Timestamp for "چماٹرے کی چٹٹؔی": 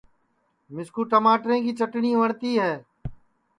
1.11-2.11